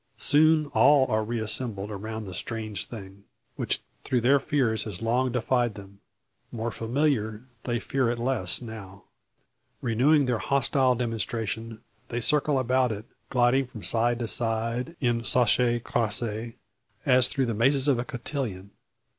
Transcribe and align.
Soon 0.17 0.65
all 0.73 1.05
are 1.11 1.23
re 1.23 1.39
assembled 1.39 1.91
round 1.91 2.25
the 2.25 2.33
strange 2.33 2.85
thing, 2.87 3.23
which 3.55 3.83
through 4.03 4.21
their 4.21 4.39
fears 4.39 4.85
has 4.85 4.99
long 4.99 5.31
defied 5.31 5.75
them. 5.75 5.99
More 6.51 6.71
familiar, 6.71 7.43
they 7.65 7.79
fear 7.79 8.09
it 8.09 8.17
less 8.17 8.63
now. 8.63 9.03
Renewing 9.79 10.25
their 10.25 10.39
hostile 10.39 10.95
demonstration, 10.95 11.81
they 12.07 12.19
circle 12.19 12.57
about 12.57 12.91
it, 12.91 13.05
gliding 13.29 13.67
from 13.67 13.83
side 13.83 14.17
to 14.17 14.27
side 14.27 14.95
in 15.01 15.21
chassez 15.21 15.79
croissez, 15.83 16.53
as 17.05 17.27
through 17.27 17.45
the 17.45 17.53
mazes 17.53 17.87
of 17.87 17.99
a 17.99 18.03
cotillon. 18.03 18.71